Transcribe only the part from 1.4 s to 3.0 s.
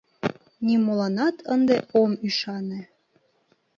ынде ом ӱшане...